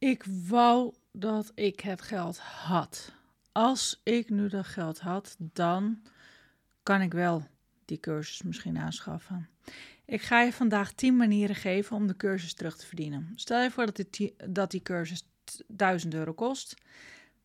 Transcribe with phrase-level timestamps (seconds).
[0.00, 3.12] Ik wou dat ik het geld had.
[3.52, 6.02] Als ik nu dat geld had, dan
[6.82, 7.46] kan ik wel
[7.84, 9.48] die cursus misschien aanschaffen.
[10.04, 13.32] Ik ga je vandaag 10 manieren geven om de cursus terug te verdienen.
[13.34, 15.28] Stel je voor dat die, dat die cursus
[15.66, 16.74] 1000 euro kost.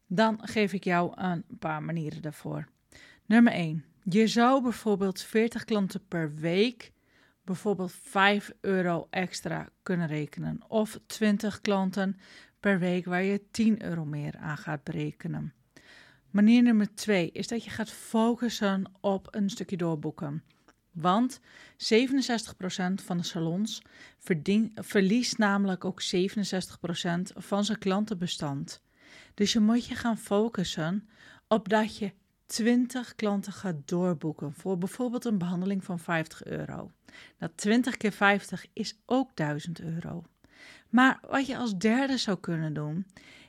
[0.07, 2.67] Dan geef ik jou een paar manieren daarvoor.
[3.25, 3.85] Nummer 1.
[4.03, 6.91] Je zou bijvoorbeeld 40 klanten per week
[7.45, 10.61] bijvoorbeeld 5 euro extra kunnen rekenen.
[10.67, 12.17] Of 20 klanten
[12.59, 15.53] per week waar je 10 euro meer aan gaat berekenen.
[16.29, 20.43] Manier nummer 2 is dat je gaat focussen op een stukje doorboeken.
[20.91, 21.43] Want 67%
[22.95, 23.81] van de salons
[24.75, 26.07] verliest namelijk ook 67%
[27.35, 28.81] van zijn klantenbestand.
[29.33, 31.09] Dus je moet je gaan focussen
[31.47, 32.13] op dat je
[32.45, 36.91] 20 klanten gaat doorboeken voor bijvoorbeeld een behandeling van 50 euro.
[37.37, 40.23] Dat 20 keer 50 is ook 1000 euro.
[40.89, 43.05] Maar wat je als derde zou kunnen doen,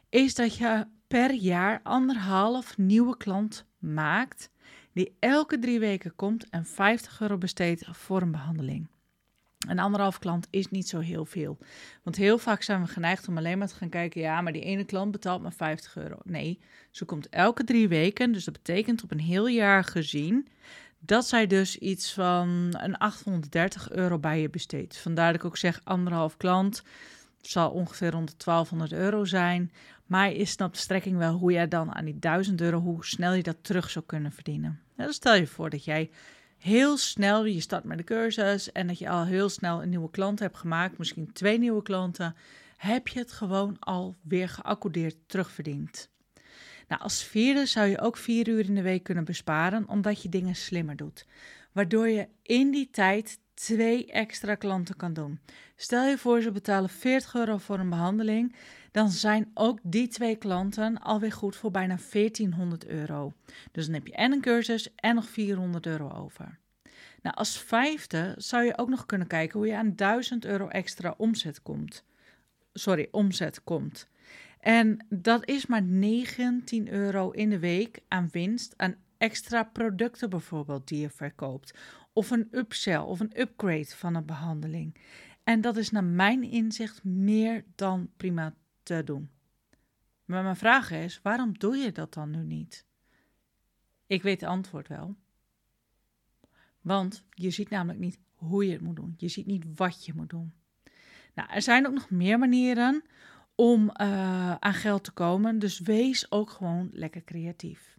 [0.09, 4.51] is dat je per jaar anderhalf nieuwe klant maakt
[4.93, 8.89] die elke drie weken komt en 50 euro besteedt voor een behandeling.
[9.67, 11.59] Een anderhalf klant is niet zo heel veel.
[12.03, 14.63] Want heel vaak zijn we geneigd om alleen maar te gaan kijken, ja, maar die
[14.63, 16.19] ene klant betaalt maar 50 euro.
[16.25, 16.59] Nee,
[16.91, 20.49] ze komt elke drie weken, dus dat betekent op een heel jaar gezien
[20.99, 24.97] dat zij dus iets van een 830 euro bij je besteedt.
[24.97, 26.83] Vandaar dat ik ook zeg anderhalf klant
[27.41, 29.73] zal ongeveer rond de 1200 euro zijn.
[30.07, 33.33] Maar je snapt de strekking wel hoe jij dan aan die 1000 euro, hoe snel
[33.33, 34.81] je dat terug zou kunnen verdienen.
[34.97, 36.11] Ja, dan stel je voor dat jij
[36.67, 40.11] heel snel, je start met de cursus en dat je al heel snel een nieuwe
[40.11, 42.37] klant hebt gemaakt, misschien twee nieuwe klanten,
[42.77, 46.09] heb je het gewoon al weer geaccordeerd terugverdiend.
[46.89, 50.29] Nou, als vierde zou je ook vier uur in de week kunnen besparen, omdat je
[50.29, 51.27] dingen slimmer doet.
[51.73, 55.41] Waardoor je in die tijd twee extra klanten kan doen.
[55.77, 58.55] Stel je voor, ze betalen 40 euro voor een behandeling,
[58.91, 63.33] dan zijn ook die twee klanten alweer goed voor bijna 1400 euro.
[63.73, 66.59] Dus dan heb je en een cursus en nog 400 euro over.
[67.23, 71.15] Nou, als vijfde zou je ook nog kunnen kijken hoe je aan 1000 euro extra
[71.17, 72.05] omzet komt.
[72.73, 74.09] Sorry, omzet komt.
[74.61, 80.89] En dat is maar 19 euro in de week aan winst aan extra producten bijvoorbeeld
[80.89, 81.79] die je verkoopt.
[82.13, 84.97] Of een upsell of een upgrade van een behandeling.
[85.45, 89.31] En dat is naar mijn inzicht meer dan prima te doen.
[90.25, 92.87] Maar mijn vraag is, waarom doe je dat dan nu niet?
[94.07, 95.17] Ik weet het antwoord wel.
[96.87, 99.15] Want je ziet namelijk niet hoe je het moet doen.
[99.17, 100.53] Je ziet niet wat je moet doen.
[101.35, 103.03] Nou, er zijn ook nog meer manieren
[103.55, 105.59] om uh, aan geld te komen.
[105.59, 107.99] Dus wees ook gewoon lekker creatief.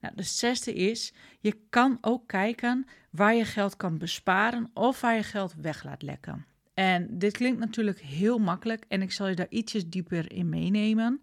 [0.00, 5.14] Nou, de zesde is, je kan ook kijken waar je geld kan besparen of waar
[5.14, 6.46] je geld weg laat lekken.
[6.74, 11.22] En dit klinkt natuurlijk heel makkelijk en ik zal je daar ietsjes dieper in meenemen.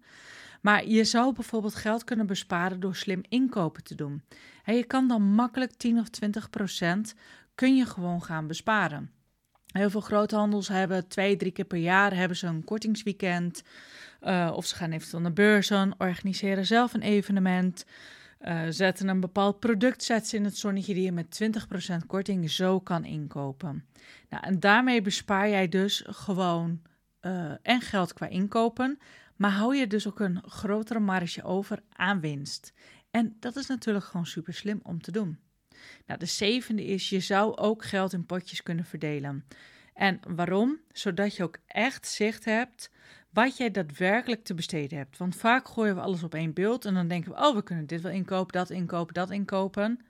[0.64, 4.22] Maar je zou bijvoorbeeld geld kunnen besparen door slim inkopen te doen.
[4.64, 7.14] En je kan dan makkelijk 10 of 20 procent
[7.54, 9.10] kun je gewoon gaan besparen.
[9.66, 13.62] Heel veel groothandels hebben twee, drie keer per jaar hebben ze een kortingsweekend.
[14.22, 17.86] Uh, of ze gaan eventueel naar beurzen, organiseren zelf een evenement.
[18.40, 21.40] Uh, zetten een bepaald product in het zonnetje die je met
[22.02, 23.86] 20% korting zo kan inkopen.
[24.28, 26.80] Nou, en daarmee bespaar jij dus gewoon
[27.20, 28.98] uh, en geld qua inkopen,
[29.36, 32.72] maar hou je dus ook een grotere marge over aan winst.
[33.10, 35.38] En dat is natuurlijk gewoon super slim om te doen.
[36.06, 39.44] Nou, de zevende is, je zou ook geld in potjes kunnen verdelen.
[39.94, 40.80] En waarom?
[40.92, 42.90] Zodat je ook echt zicht hebt
[43.30, 45.16] wat jij daadwerkelijk te besteden hebt.
[45.16, 47.86] Want vaak gooien we alles op één beeld en dan denken we, oh, we kunnen
[47.86, 50.00] dit wel inkopen, dat inkopen, dat inkopen.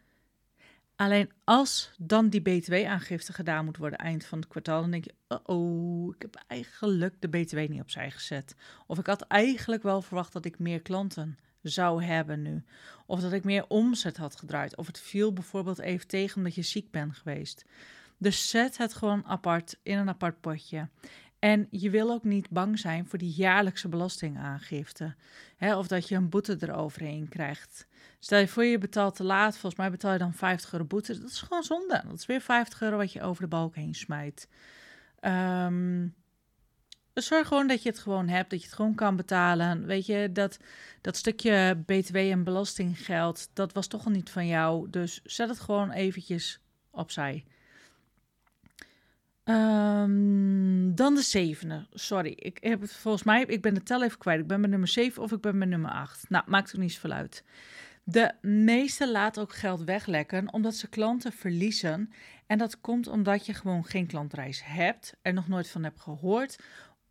[0.97, 5.39] Alleen als dan die btw-aangifte gedaan moet worden eind van het kwartaal, dan denk je,
[5.45, 8.55] oh, ik heb eigenlijk de btw niet opzij gezet.
[8.87, 12.65] Of ik had eigenlijk wel verwacht dat ik meer klanten zou hebben nu.
[13.07, 14.77] Of dat ik meer omzet had gedraaid.
[14.77, 17.65] Of het viel bijvoorbeeld even tegen omdat je ziek bent geweest.
[18.19, 20.89] Dus zet het gewoon apart in een apart potje.
[21.45, 25.15] En je wil ook niet bang zijn voor die jaarlijkse belastingaangifte.
[25.57, 27.87] Hè, of dat je een boete eroverheen krijgt.
[28.19, 31.21] Stel je voor je betaalt te laat, volgens mij betaal je dan 50 euro boete.
[31.21, 32.03] Dat is gewoon zonde.
[32.07, 34.49] Dat is weer 50 euro wat je over de balk heen smijt.
[37.13, 39.87] Dus zorg gewoon dat je het gewoon hebt, dat je het gewoon kan betalen.
[39.87, 40.59] Weet je, dat,
[41.01, 44.91] dat stukje btw en belastinggeld, dat was toch al niet van jou.
[44.91, 46.61] Dus zet het gewoon eventjes
[46.91, 47.45] opzij.
[49.45, 51.87] Um, dan de zevende.
[51.93, 54.41] Sorry, ik heb het volgens mij, ik ben de tel even kwijt.
[54.41, 56.31] Ik ben bij nummer 7 of ik ben bij nummer 8.
[56.31, 57.45] Nou, maakt ook niet zoveel uit.
[58.05, 62.13] De meeste laten ook geld weglekken omdat ze klanten verliezen.
[62.47, 66.59] En dat komt omdat je gewoon geen klantreis hebt, er nog nooit van hebt gehoord.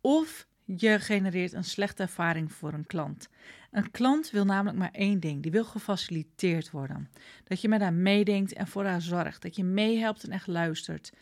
[0.00, 3.28] Of je genereert een slechte ervaring voor een klant.
[3.70, 7.10] Een klant wil namelijk maar één ding: die wil gefaciliteerd worden.
[7.44, 9.42] Dat je met haar meedenkt en voor haar zorgt.
[9.42, 11.12] Dat je meehelpt en echt luistert.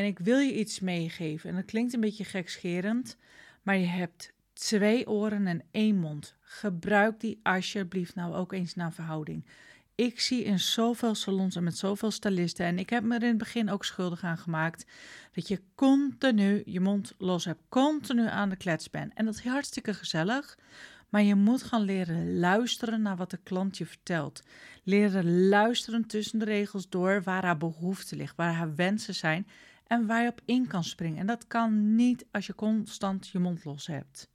[0.00, 1.50] En ik wil je iets meegeven.
[1.50, 3.16] En dat klinkt een beetje gekscherend,
[3.62, 6.34] maar je hebt twee oren en één mond.
[6.40, 9.46] Gebruik die alsjeblieft nou ook eens naar verhouding.
[9.94, 13.28] Ik zie in zoveel salons en met zoveel stylisten, en ik heb me er in
[13.28, 14.86] het begin ook schuldig aan gemaakt,
[15.32, 19.14] dat je continu je mond los hebt, continu aan de klets bent.
[19.14, 20.58] En dat is hartstikke gezellig,
[21.08, 24.42] maar je moet gaan leren luisteren naar wat de klant je vertelt.
[24.82, 29.46] Leren luisteren tussen de regels door waar haar behoefte ligt, waar haar wensen zijn
[29.90, 31.18] en waar je op in kan springen.
[31.18, 34.30] En dat kan niet als je constant je mond los hebt.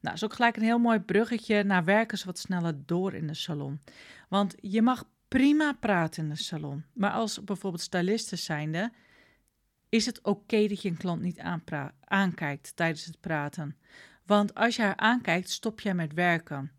[0.00, 3.26] Nou, is ook gelijk een heel mooi bruggetje naar werken ze wat sneller door in
[3.26, 3.80] de salon.
[4.28, 6.84] Want je mag prima praten in de salon.
[6.92, 8.92] Maar als bijvoorbeeld stylisten zijnde,
[9.88, 11.40] is het oké dat je een klant niet
[12.04, 13.76] aankijkt tijdens het praten.
[14.26, 16.72] Want als je haar aankijkt, stop jij met werken.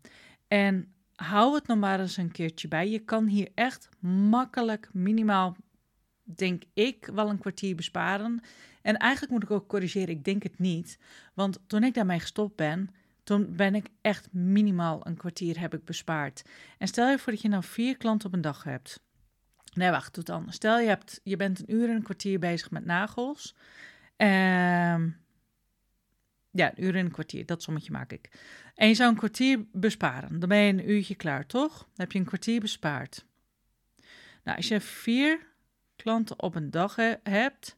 [0.48, 2.90] En hou het nog maar eens een keertje bij.
[2.90, 5.56] Je kan hier echt makkelijk, minimaal,
[6.34, 8.40] denk ik, wel een kwartier besparen.
[8.82, 10.98] En eigenlijk moet ik ook corrigeren, ik denk het niet.
[11.34, 12.90] Want toen ik daarmee gestopt ben,
[13.22, 16.42] toen ben ik echt minimaal een kwartier heb ik bespaard.
[16.78, 19.00] En stel je voor dat je nou vier klanten op een dag hebt.
[19.74, 20.56] Nee, wacht, doe anders.
[20.56, 23.54] Stel je, hebt, je bent een uur en een kwartier bezig met nagels.
[24.16, 25.24] Um,
[26.50, 28.30] ja, een uur en een kwartier, dat sommetje maak ik.
[28.74, 30.40] En je zou een kwartier besparen.
[30.40, 31.78] Dan ben je een uurtje klaar, toch?
[31.78, 33.26] Dan heb je een kwartier bespaard.
[34.44, 35.46] Nou, als je vier
[36.06, 37.76] klanten op een dag hebt,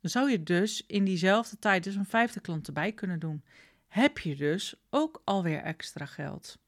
[0.00, 3.44] zou je dus in diezelfde tijd dus een vijfde klant erbij kunnen doen.
[3.88, 6.58] Heb je dus ook alweer extra geld.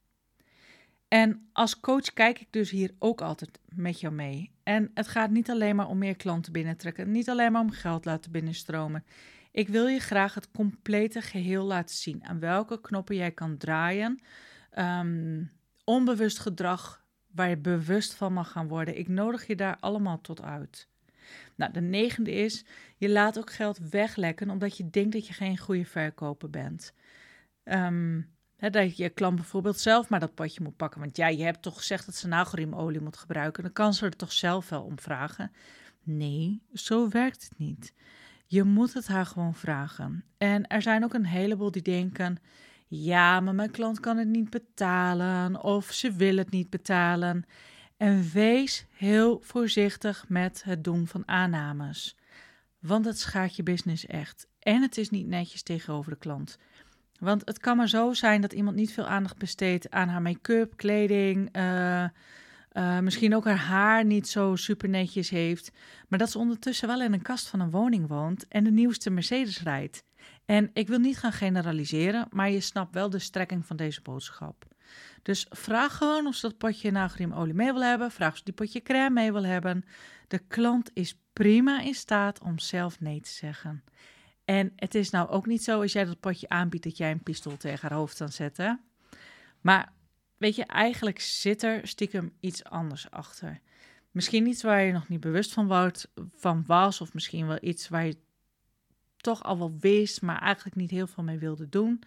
[1.08, 4.50] En als coach kijk ik dus hier ook altijd met jou mee.
[4.62, 8.04] En het gaat niet alleen maar om meer klanten binnentrekken, niet alleen maar om geld
[8.04, 9.04] laten binnenstromen.
[9.50, 12.24] Ik wil je graag het complete geheel laten zien.
[12.24, 14.20] Aan welke knoppen jij kan draaien.
[14.70, 15.44] Ehm,
[15.84, 18.98] onbewust gedrag waar je bewust van mag gaan worden.
[18.98, 20.88] Ik nodig je daar allemaal tot uit.
[21.54, 22.64] Nou, de negende is,
[22.96, 26.92] je laat ook geld weglekken omdat je denkt dat je geen goede verkoper bent.
[27.64, 31.00] Um, dat je klant bijvoorbeeld zelf maar dat potje moet pakken.
[31.00, 33.62] Want ja, je hebt toch gezegd dat ze nagelriemolie moet gebruiken.
[33.62, 35.52] Dan kan ze er toch zelf wel om vragen.
[36.02, 37.92] Nee, zo werkt het niet.
[38.46, 40.24] Je moet het haar gewoon vragen.
[40.38, 42.38] En er zijn ook een heleboel die denken:
[42.86, 47.44] ja, maar mijn klant kan het niet betalen of ze wil het niet betalen.
[47.96, 52.16] En wees heel voorzichtig met het doen van aannames.
[52.78, 54.46] Want het schaadt je business echt.
[54.58, 56.58] En het is niet netjes tegenover de klant.
[57.18, 60.76] Want het kan maar zo zijn dat iemand niet veel aandacht besteedt aan haar make-up,
[60.76, 62.04] kleding, uh,
[62.72, 65.72] uh, misschien ook haar haar niet zo super netjes heeft,
[66.08, 69.10] maar dat ze ondertussen wel in een kast van een woning woont en de nieuwste
[69.10, 70.04] Mercedes rijdt.
[70.44, 74.64] En ik wil niet gaan generaliseren, maar je snapt wel de strekking van deze boodschap.
[75.22, 78.10] Dus vraag gewoon of ze dat potje nagelriemolie mee wil hebben.
[78.10, 79.84] Vraag of ze die potje crème mee wil hebben.
[80.28, 83.84] De klant is prima in staat om zelf nee te zeggen.
[84.44, 87.22] En het is nou ook niet zo als jij dat potje aanbiedt dat jij een
[87.22, 88.80] pistool tegen haar hoofd kan zetten.
[89.60, 89.92] Maar
[90.38, 93.60] weet je, eigenlijk zit er stiekem iets anders achter.
[94.10, 95.92] Misschien iets waar je nog niet bewust van,
[96.34, 98.16] van was, of misschien wel iets waar je
[99.26, 102.02] toch al wel wist, maar eigenlijk niet heel veel mee wilde doen.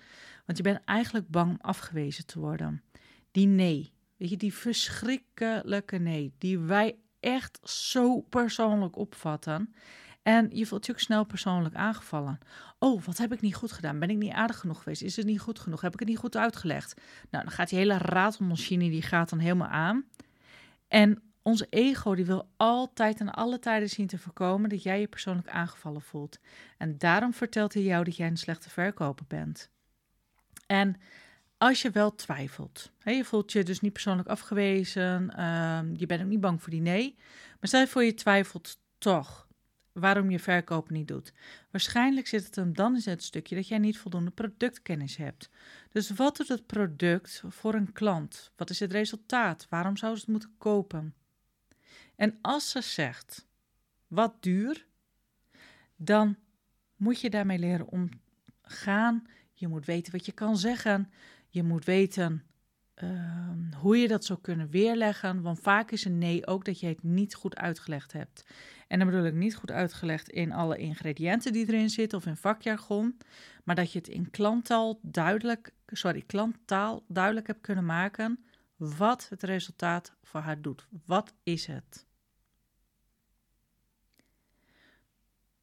[0.45, 2.83] Want je bent eigenlijk bang afgewezen te worden.
[3.31, 9.73] Die nee, weet je, die verschrikkelijke nee, die wij echt zo persoonlijk opvatten.
[10.21, 12.39] En je voelt je ook snel persoonlijk aangevallen.
[12.79, 13.99] Oh, wat heb ik niet goed gedaan?
[13.99, 15.01] Ben ik niet aardig genoeg geweest?
[15.01, 15.81] Is het niet goed genoeg?
[15.81, 17.01] Heb ik het niet goed uitgelegd?
[17.29, 20.05] Nou, dan gaat die hele ratelmachine die gaat dan helemaal aan.
[20.87, 25.07] En onze ego die wil altijd en alle tijden zien te voorkomen dat jij je
[25.07, 26.39] persoonlijk aangevallen voelt.
[26.77, 29.69] En daarom vertelt hij jou dat jij een slechte verkoper bent.
[30.67, 30.95] En
[31.57, 36.21] als je wel twijfelt, hè, je voelt je dus niet persoonlijk afgewezen, ehm, je bent
[36.21, 37.15] ook niet bang voor die nee,
[37.49, 39.47] maar stel je voor je twijfelt toch
[39.91, 41.33] waarom je verkoop niet doet.
[41.71, 45.49] Waarschijnlijk zit het hem dan in het stukje dat jij niet voldoende productkennis hebt.
[45.91, 48.51] Dus wat doet het product voor een klant?
[48.55, 49.67] Wat is het resultaat?
[49.69, 51.13] Waarom zou ze het moeten kopen?
[52.19, 53.47] En als ze zegt
[54.07, 54.85] wat duur,
[55.95, 56.37] dan
[56.95, 59.27] moet je daarmee leren omgaan.
[59.53, 61.11] Je moet weten wat je kan zeggen.
[61.49, 62.49] Je moet weten
[62.99, 65.41] Ehm, hoe je dat zou kunnen weerleggen.
[65.41, 68.45] Want vaak is een nee ook dat je het niet goed uitgelegd hebt.
[68.87, 72.35] En dan bedoel ik niet goed uitgelegd in alle ingrediënten die erin zitten of in
[72.35, 73.17] vakjargon.
[73.63, 78.43] Maar dat je het in klanttaal duidelijk, sorry, klanttaal duidelijk hebt kunnen maken
[78.75, 80.87] wat het resultaat voor haar doet.
[81.05, 82.05] Wat is het?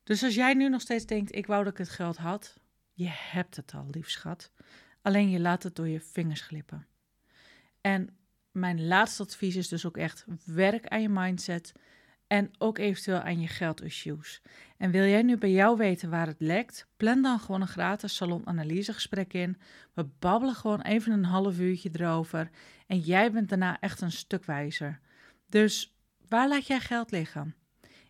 [0.06, 2.60] Dus als jij nu nog steeds denkt, ik wou dat ik het geld had,
[2.92, 4.52] Je hebt het al, lief schat.
[5.02, 6.86] Alleen je laat het door je vingers glippen.
[7.80, 8.16] En
[8.50, 11.72] mijn laatste advies is dus ook echt: werk aan je mindset
[12.26, 14.42] en ook eventueel aan je geldissues.
[14.76, 16.88] En wil jij nu bij jou weten waar het lekt?
[16.96, 19.60] Plan dan gewoon een gratis salonanalysegesprek in.
[19.92, 22.50] We babbelen gewoon even een half uurtje erover
[22.86, 25.00] en jij bent daarna echt een stuk wijzer.
[25.46, 25.96] Dus
[26.28, 27.54] waar laat jij geld liggen?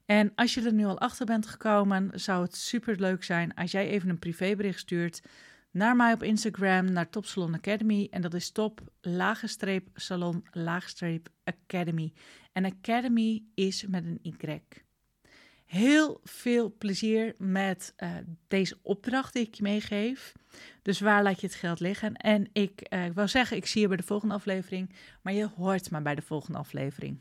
[0.07, 3.71] En als je er nu al achter bent gekomen, zou het super leuk zijn als
[3.71, 5.23] jij even een privébericht stuurt
[5.71, 8.09] naar mij op Instagram, naar Top Salon Academy.
[8.11, 12.13] En dat is top, laagstreep salon, laagstreep academy.
[12.53, 14.61] En academy is met een Y.
[15.67, 18.11] Heel veel plezier met uh,
[18.49, 20.33] deze opdracht die ik je meegeef.
[20.83, 22.15] Dus waar laat je het geld liggen?
[22.15, 24.91] En ik, ik wil zeggen, ik zie je bij de volgende aflevering.
[25.23, 27.19] Maar je hoort me bij de volgende aflevering.